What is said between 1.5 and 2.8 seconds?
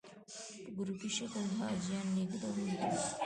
حاجیان لېږدوي.